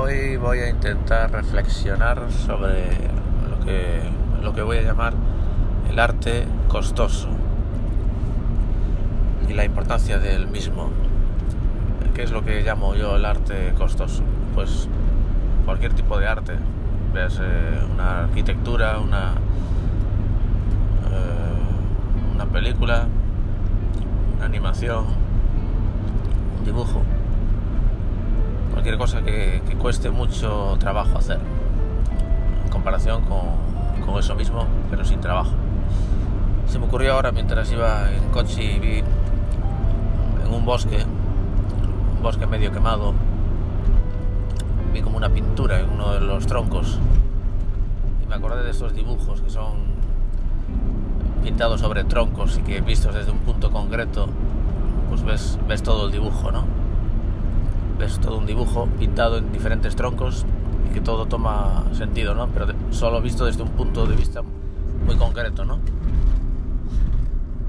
[0.00, 2.84] Hoy voy a intentar reflexionar sobre
[4.40, 5.12] lo que, voy a llamar
[5.90, 7.28] el arte costoso
[9.48, 10.90] y la importancia del mismo.
[12.14, 14.22] ¿Qué es lo que llamo yo el arte costoso?
[14.54, 14.88] Pues
[15.64, 16.52] cualquier tipo de arte,
[17.12, 17.40] ves
[17.92, 19.32] una arquitectura, una,
[21.10, 23.08] eh, una película,
[24.36, 25.06] una animación,
[26.56, 27.02] un dibujo
[28.72, 31.38] cualquier cosa que, cueste mucho trabajo hacer
[32.64, 33.68] en comparación con,
[34.18, 35.50] eso mismo pero sin trabajo
[36.66, 41.04] se me ocurrió ahora mientras iba en coche y vi en un bosque
[42.16, 43.12] un bosque medio quemado
[44.94, 46.98] vi como una pintura en uno de los troncos
[48.24, 49.74] y me acordé de estos dibujos que son
[51.44, 54.26] pintados sobre troncos y que vistos desde un punto concreto
[55.08, 56.77] pues ves, ves todo el dibujo, ¿no?
[57.98, 60.46] Ves todo un dibujo pintado en diferentes troncos
[60.88, 62.48] y que todo toma sentido, ¿no?
[62.48, 64.42] Pero solo visto desde un punto de vista
[65.04, 65.80] muy concreto, ¿no?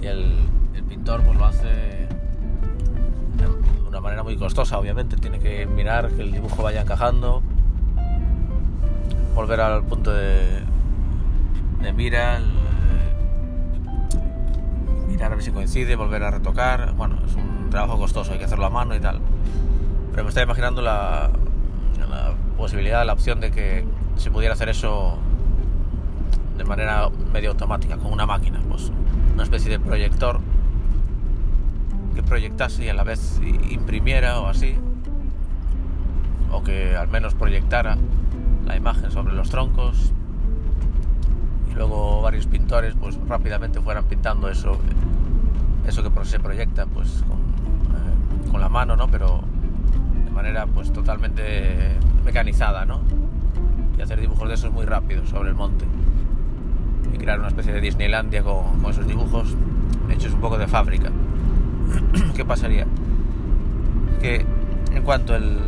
[0.00, 0.32] Y el,
[0.88, 2.08] pintor pues lo hace de
[3.88, 5.16] una manera muy costosa, obviamente.
[5.16, 7.42] Tiene que mirar que el dibujo vaya encajando,
[9.34, 10.62] volver al punto de,
[11.82, 12.40] de mira,
[15.08, 16.94] mirar a ver si coincide, volver a retocar.
[16.94, 19.20] Bueno, es un trabajo costoso, hay que hacerlo a mano y tal.
[20.14, 21.28] Pero me estoy imaginando la,
[22.56, 23.84] posibilidad, la opción de que
[24.16, 25.18] se pudiera hacer eso
[26.56, 28.92] de manera medio automática, con una máquina, pues
[29.32, 30.38] una especie de proyector
[32.14, 34.76] que proyectase y a la vez imprimiera o así,
[36.52, 37.98] o que al menos proyectara
[38.66, 40.12] la imagen sobre los troncos
[41.72, 44.78] y luego varios pintores pues rápidamente fueran pintando eso
[45.88, 49.42] eso que se proyecta pues con, eh, con la mano no pero
[50.34, 53.00] manera pues totalmente mecanizada, ¿no?
[53.96, 55.84] Y hacer dibujos de esos muy rápidos sobre el monte.
[57.12, 59.54] Y crear una especie de Disneylandia con, esos dibujos
[60.10, 61.10] hechos un poco de fábrica.
[62.36, 62.86] ¿Qué pasaría?
[64.20, 64.44] Que
[64.92, 65.58] en cuanto el,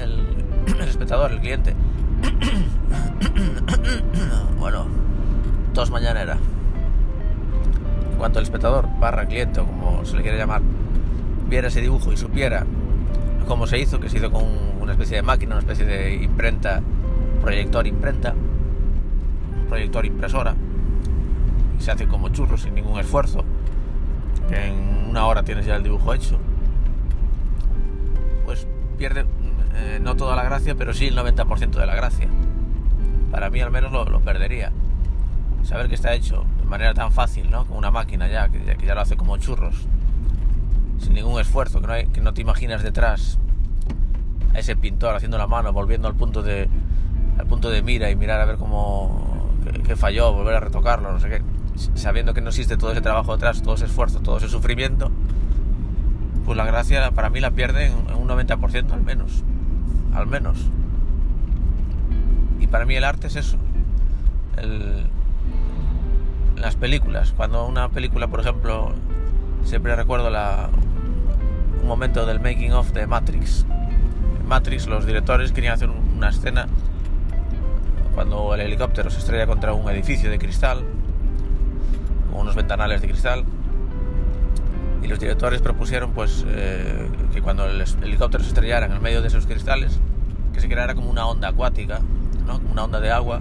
[0.00, 0.20] el,
[0.80, 1.74] el espectador, el cliente,
[4.58, 4.86] bueno,
[5.72, 6.36] tos mañanera,
[8.10, 10.62] en cuanto el espectador, barra cliente o como se le quiere llamar,
[11.48, 12.66] viera ese dibujo y supiera
[13.46, 14.44] cómo se hizo, que se hizo con
[14.80, 16.82] una especie de máquina, una especie de imprenta,
[17.42, 18.34] proyector imprenta,
[19.68, 20.54] proyector impresora,
[21.78, 23.44] y se hace como churro sin ningún esfuerzo,
[24.50, 26.38] en una hora tienes ya el dibujo hecho,
[28.44, 28.66] pues
[28.98, 29.24] pierde
[29.76, 32.28] eh, no toda la gracia, pero sí el 90% de la gracia.
[33.30, 34.70] Para mí al menos lo, perdería.
[35.64, 37.64] Saber que está hecho de manera tan fácil, ¿no?
[37.64, 39.86] Con una máquina ya, que, que ya lo hace como churros
[41.04, 43.38] sin ningún esfuerzo, que no, hay, que no te imaginas detrás
[44.54, 46.68] a ese pintor haciendo la mano, volviendo al punto de,
[47.38, 49.50] al punto de mira y mirar a ver cómo
[49.86, 51.42] que, falló, volver a retocarlo, no sé qué,
[51.94, 55.10] sabiendo que no existe todo ese trabajo detrás, todo ese esfuerzo, todo ese sufrimiento,
[56.44, 59.44] pues la gracia para mí la pierde en, un 90% al menos,
[60.14, 60.70] al menos.
[62.60, 63.58] Y para mí el arte es eso.
[66.56, 68.92] las películas, cuando una película, por ejemplo,
[69.64, 70.70] siempre recuerdo la,
[71.84, 73.66] un momento del making of de Matrix.
[74.48, 76.66] Matrix, los directores querían hacer una escena
[78.14, 80.82] cuando el helicóptero se estrella contra un edificio de cristal,
[82.32, 83.44] con unos ventanales de cristal,
[85.02, 89.20] y los directores propusieron pues eh, que cuando el helicóptero se estrellara en el medio
[89.20, 90.00] de esos cristales,
[90.54, 92.00] que se creara como una onda acuática,
[92.46, 92.60] ¿no?
[92.60, 93.40] como una onda de agua,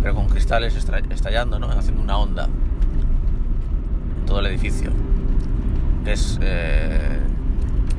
[0.00, 1.68] pero con cristales estallando, ¿no?
[1.72, 2.44] haciendo una onda
[4.20, 4.92] en todo el edificio
[6.06, 7.20] es, eh,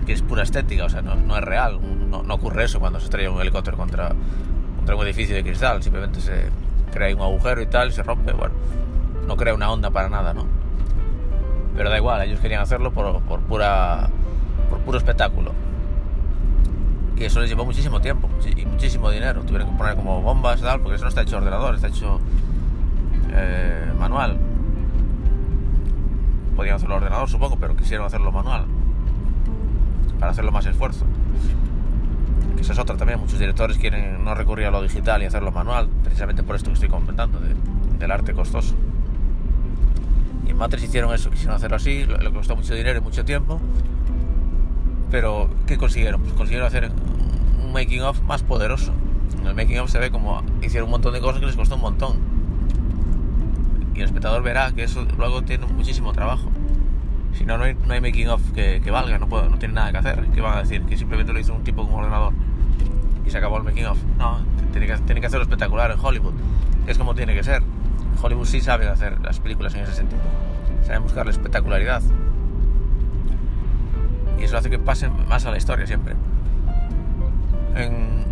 [0.05, 1.79] que es pura estética, o sea, no, es real,
[2.09, 4.13] no, ocurre eso cuando se estrella un helicóptero contra,
[4.77, 6.49] contra un edificio de cristal, simplemente se
[6.91, 8.53] crea un agujero y tal, se rompe, bueno,
[9.27, 10.45] no crea una onda para nada, ¿no?
[11.75, 14.09] Pero da igual, ellos querían hacerlo por, por pura,
[14.69, 15.53] por puro espectáculo.
[17.15, 19.43] Y eso les llevó muchísimo tiempo y muchísimo dinero.
[19.43, 22.19] Tuvieron que poner como bombas y tal, porque eso no está hecho ordenador, está hecho
[23.31, 24.37] eh, manual
[26.55, 28.65] podían hacerlo ordenador, supongo, pero quisieron hacerlo manual
[30.21, 31.03] para hacerlo más esfuerzo.
[32.55, 33.19] Que eso es otra también.
[33.19, 36.75] Muchos directores quieren no recurrir a lo digital y hacerlo manual, precisamente por esto que
[36.75, 38.75] estoy comentando, del arte costoso.
[40.45, 43.59] Y en Matrix hicieron eso, quisieron hacerlo así, le costó mucho dinero y mucho tiempo.
[45.09, 46.21] Pero, ¿qué consiguieron?
[46.21, 46.91] Pues consiguieron hacer
[47.65, 48.93] un making of más poderoso.
[49.41, 51.75] En el making of se ve como hicieron un montón de cosas que les costó
[51.75, 52.17] un montón
[53.95, 56.49] y el espectador verá que eso luego tiene muchísimo trabajo.
[57.37, 59.91] Si no, no hay, no hay making of que, valga, no, puedo, no tiene nada
[59.91, 60.27] que hacer.
[60.33, 60.83] ¿Qué van a decir?
[60.83, 62.33] Que simplemente lo hizo un tipo con un ordenador
[63.25, 63.97] y se acabó el making of.
[64.17, 64.39] No,
[64.71, 66.33] tiene que, tiene que hacerlo espectacular en Hollywood.
[66.87, 67.63] Es como tiene que ser.
[68.21, 70.21] Hollywood sí sabe hacer las películas en ese sentido.
[70.85, 72.01] Saben buscar la espectacularidad.
[74.39, 76.15] Y eso hace que pase más a la historia siempre.
[77.75, 78.25] En,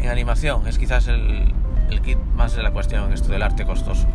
[0.00, 1.52] en animación es quizás el,
[1.90, 4.06] el kit más de la cuestión, esto del arte costoso.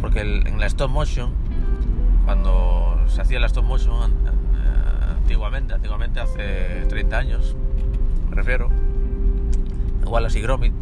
[0.00, 1.32] Porque el, en la stop motion,
[2.24, 7.56] cuando se hacía la stop motion eh, antiguamente, antiguamente hace 30 años,
[8.30, 8.70] me refiero,
[10.04, 10.72] Wallace y Gromit,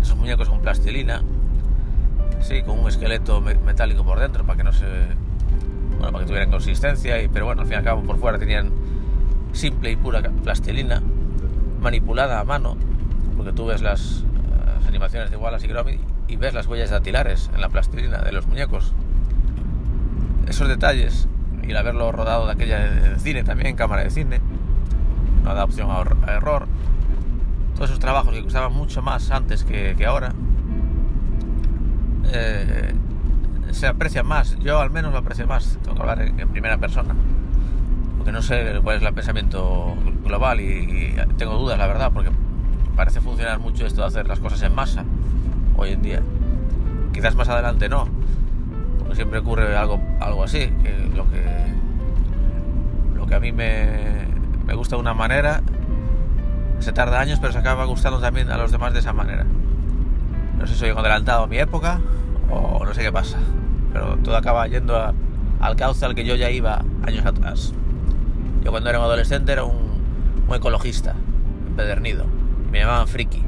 [0.00, 1.22] esos muñecos con plastilina,
[2.40, 4.86] sí, con un esqueleto metálico por dentro para que no se.
[5.98, 8.38] Bueno, para que tuvieran consistencia, y, pero bueno, al fin y al cabo por fuera
[8.38, 8.72] tenían
[9.52, 11.02] simple y pura plastilina
[11.80, 12.76] manipulada a mano,
[13.36, 14.24] porque tú ves las,
[14.76, 18.32] las animaciones de Wallace y Gromit y ves las huellas dactilares en la plastilina de
[18.32, 18.94] los muñecos.
[20.52, 21.28] Esos detalles
[21.66, 24.42] y el haberlo rodado de aquella de cine también, cámara de cine,
[25.42, 26.66] no da opción a, error.
[27.74, 30.34] Todos esos trabajos que costaban mucho más antes que, que ahora,
[32.26, 32.92] eh,
[33.70, 34.58] se aprecia más.
[34.58, 35.78] Yo al menos lo aprecio más.
[35.82, 37.14] Tengo que hablar en, en, primera persona.
[38.18, 42.30] Porque no sé cuál es el pensamiento global y, y, tengo dudas, la verdad, porque
[42.94, 45.02] parece funcionar mucho esto de hacer las cosas en masa
[45.78, 46.22] hoy en día.
[47.14, 48.06] Quizás más adelante no.
[49.14, 50.70] Siempre ocurre algo, algo así.
[50.82, 51.42] Que lo que
[53.14, 54.26] lo que a mí me,
[54.66, 55.62] me gusta de una manera
[56.82, 59.46] se tarda años, pero se acaba gustando también a los demás de esa manera.
[60.58, 62.00] No sé si soy adelantado a mi época
[62.50, 63.38] o no sé qué pasa,
[63.92, 65.14] pero todo acaba yendo a,
[65.60, 67.72] al cauce al que yo ya iba años atrás.
[68.64, 69.92] Yo cuando era un adolescente era un,
[70.48, 71.14] un ecologista,
[71.68, 72.26] empedernido,
[72.70, 73.42] me llamaban friki.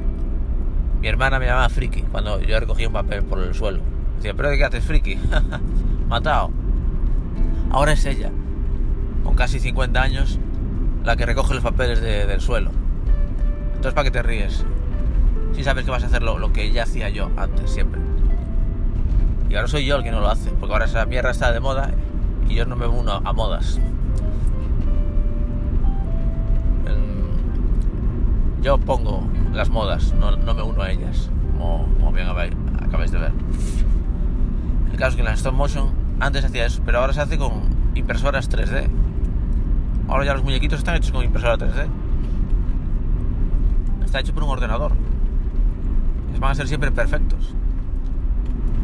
[1.00, 3.81] Mi hermana me llamaba friki cuando yo recogía un papel por el suelo.
[4.16, 5.19] Decía, ¿pero de qué haces friki?
[6.08, 6.50] Matado.
[7.70, 8.31] Ahora es ella,
[9.25, 10.38] con casi 50 años,
[11.02, 12.70] la que recoge los papeles de, del suelo.
[13.69, 14.64] Entonces, ¿para qué te ríes?
[15.55, 18.00] Si sabes que vas a hacer lo, lo, que ya hacía yo antes, siempre.
[19.50, 21.61] Y ahora soy yo el que no lo hace, porque ahora esa mierda está de
[21.61, 21.90] moda
[22.49, 23.81] y yo no me uno a modas.
[28.62, 31.28] Yo pongo las modas, no, no me uno a ellas,
[31.58, 33.32] como bien acabáis de ver.
[34.94, 37.37] El caso es que en la stop motion antes hacía eso, pero ahora se hace
[37.37, 37.64] con
[37.96, 38.88] impresoras 3D.
[40.06, 41.88] Ahora ya los muñequitos están hechos con impresora 3D.
[44.05, 44.93] Está hecho por un ordenador.
[46.38, 47.56] Van a ser siempre perfectos.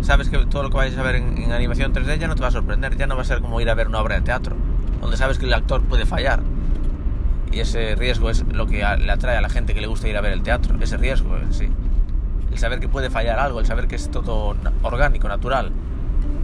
[0.01, 2.43] Sabes que todo lo que vayas a ver en, en, animación 3D ya no te
[2.43, 4.23] va a sorprender, ya no va a ser como ir a ver una obra de
[4.23, 4.57] teatro,
[5.01, 6.41] donde sabes que el actor puede fallar.
[7.53, 10.17] Y ese riesgo es lo que le atrae a la gente que le gusta ir
[10.17, 11.69] a ver el teatro, ese riesgo en sí.
[12.51, 15.71] El saber que puede fallar algo, el saber que es todo orgánico, natural.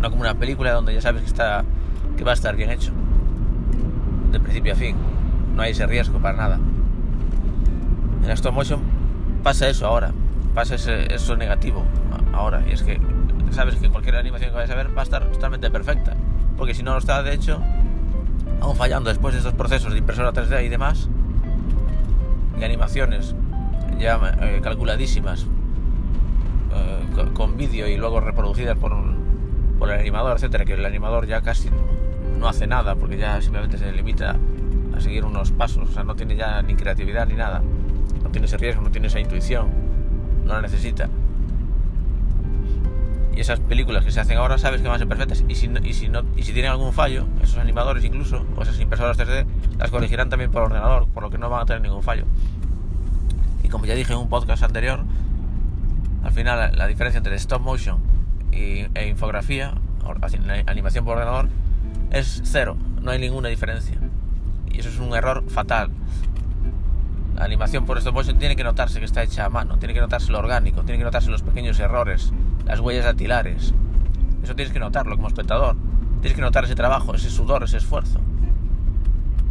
[0.00, 1.64] No como una película donde ya sabes que, está,
[2.16, 2.92] que va a estar bien hecho.
[4.32, 4.96] De principio a fin.
[5.54, 6.58] No hay ese riesgo para nada.
[8.24, 8.80] En stop motion
[9.42, 10.12] pasa eso ahora.
[10.54, 11.84] Pasa ese, eso negativo
[12.32, 12.62] ahora.
[12.68, 13.00] Y es que
[13.50, 16.16] sabes que cualquier animación que vayas a ver va a estar totalmente perfecta.
[16.56, 17.62] Porque si no lo está, de hecho,
[18.60, 21.08] aún fallando después de estos procesos de impresora 3D y demás,
[22.58, 23.34] y animaciones
[23.98, 25.46] ya eh, calculadísimas
[26.74, 28.92] eh, con, con vídeo y luego reproducidas por,
[29.78, 31.70] por el animador, etcétera, que el animador ya casi
[32.38, 34.36] no hace nada porque ya simplemente se limita
[34.96, 37.62] a seguir unos pasos, o sea, no tiene ya ni creatividad ni nada,
[38.22, 39.68] no tiene ese riesgo, no tiene esa intuición,
[40.44, 41.08] no la necesita.
[43.34, 45.44] Y esas películas que se hacen ahora sabes que van a ser perfectas.
[45.46, 48.80] Y si, y si, no, y si tienen algún fallo, esos animadores incluso, o esas
[48.80, 49.44] impresoras 3D,
[49.76, 52.24] las corregirán también por ordenador, por lo que no van a tener ningún fallo.
[53.62, 55.00] Y como ya dije en un podcast anterior,
[56.24, 58.05] al final la, la diferencia entre stop motion
[58.52, 59.74] y, e infografía,
[60.66, 61.48] animación por ordenador,
[62.10, 62.76] es cero.
[63.02, 63.98] No hay ninguna diferencia.
[64.70, 65.90] Y eso es un error fatal.
[67.34, 70.00] La animación por stop motion tiene que notarse que está hecha a mano, tiene que
[70.00, 72.32] notarse lo orgánico, tiene que notarse los pequeños errores,
[72.64, 73.74] las huellas dactilares.
[74.42, 75.76] Eso tienes que notarlo como espectador.
[76.20, 78.20] Tienes que notar ese trabajo, ese sudor, ese esfuerzo.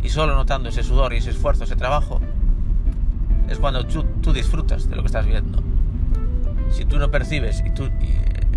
[0.02, 2.22] Y solo notando ese sudor y ese esfuerzo, ese trabajo,
[3.50, 5.62] es cuando tú, disfrutas de lo que estás viendo.
[6.72, 7.90] Si tú no percibes y tú,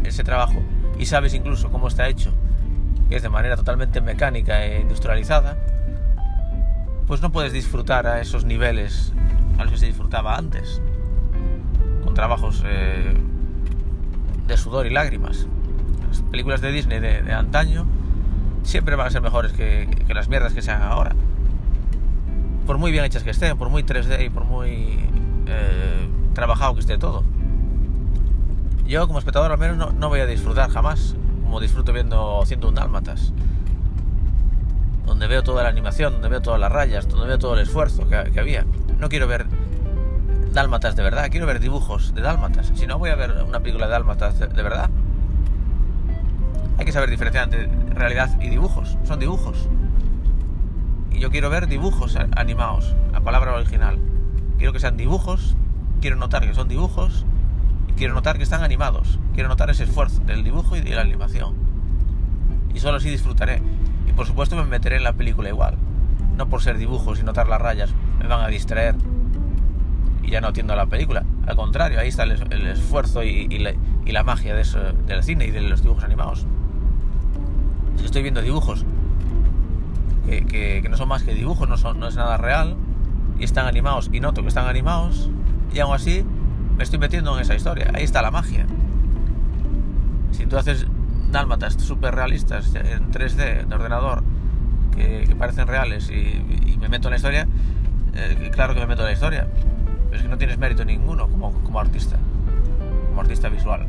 [0.05, 0.63] ese trabajo
[0.99, 2.33] y sabes incluso cómo está hecho,
[3.09, 5.57] que es de manera totalmente mecánica e industrializada,
[7.07, 9.13] pues no puedes disfrutar a esos niveles
[9.59, 10.83] a los que se disfrutaba antes,
[12.05, 13.15] con trabajos eh,
[14.47, 15.47] de sudor y lágrimas.
[16.09, 17.87] Las películas de Disney de, de antaño
[18.63, 21.15] siempre van a ser mejores que, que, las mierdas que se hagan ahora.
[22.67, 24.99] Por muy bien hechas que estén, por muy 3D y por muy
[25.47, 27.25] eh, trabajado que esté todo.
[28.89, 32.81] Yo como espectador al menos no, no, voy a disfrutar jamás como disfruto viendo 101
[32.81, 33.35] dálmatas.
[35.05, 38.09] donde veo toda la animación, donde veo todas las rayas, donde veo todo el esfuerzo
[38.09, 38.65] que, había.
[38.99, 39.47] No quiero ver
[40.53, 42.73] dálmatas de verdad, quiero ver dibujos de dálmatas.
[42.75, 44.89] Si no voy a ver una película de dálmatas de, verdad,
[46.79, 48.97] hay que saber diferenciar entre realidad y dibujos.
[49.05, 49.69] Son dibujos.
[51.11, 53.99] Y yo quiero ver dibujos animados, la palabra original.
[54.57, 55.57] Quiero que sean dibujos,
[56.01, 57.27] quiero notar que son dibujos
[57.99, 59.19] quiero notar que están animados.
[59.35, 61.55] Quiero notar ese esfuerzo del dibujo y de la animación.
[62.75, 63.61] Y solo así disfrutaré
[64.19, 65.77] por supuesto me meteré en la película igual.
[66.37, 68.97] No por ser dibujos y notar las rayas me van a distraer
[70.25, 71.25] y ya no atiendo a la película.
[71.47, 72.33] Al contrario, ahí está el,
[72.67, 76.49] esfuerzo y, la, magia de eso, del cine y de los dibujos animados.
[78.05, 78.85] estoy viendo dibujos
[80.27, 82.77] que, no son más que dibujos, no, son, no es nada real,
[83.39, 85.31] y están animados y noto que están animados,
[85.73, 86.25] y aún así
[86.79, 87.91] me estoy metiendo en esa historia.
[87.93, 88.65] Ahí está la magia.
[90.31, 90.87] Si tú haces
[91.33, 94.23] dálmatas súper realistas en 3D de ordenador
[94.95, 97.49] que, parecen reales y, me meto en la historia,
[98.15, 99.49] eh, claro que me meto en la historia.
[100.05, 102.17] Pero es que no tienes mérito ninguno como, como artista,
[103.09, 103.85] como artista visual.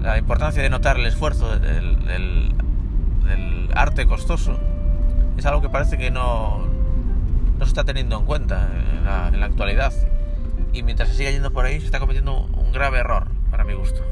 [0.00, 2.54] La importancia de notar el esfuerzo del,
[3.74, 4.58] arte costoso
[5.36, 6.66] es algo que parece que no,
[7.58, 9.92] no se está teniendo en cuenta en la, en la actualidad.
[10.72, 13.74] Y mientras se siga yendo por ahí, se está cometiendo un grave error, para mi
[13.74, 14.04] gusto.